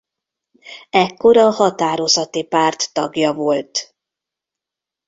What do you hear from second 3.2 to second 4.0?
volt.